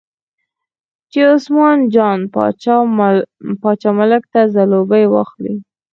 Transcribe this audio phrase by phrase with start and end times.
[1.11, 2.19] چې عثمان جان
[3.75, 5.55] باچا ملک ته ځلوبۍ واخلي.